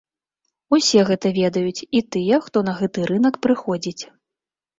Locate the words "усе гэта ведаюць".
0.77-1.85